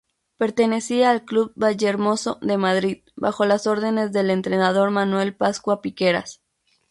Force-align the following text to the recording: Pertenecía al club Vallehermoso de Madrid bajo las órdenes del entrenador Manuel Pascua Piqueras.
Pertenecía 0.35 1.11
al 1.11 1.25
club 1.25 1.51
Vallehermoso 1.55 2.39
de 2.41 2.57
Madrid 2.57 3.03
bajo 3.15 3.45
las 3.45 3.67
órdenes 3.67 4.11
del 4.11 4.31
entrenador 4.31 4.89
Manuel 4.89 5.35
Pascua 5.35 5.79
Piqueras. 5.83 6.41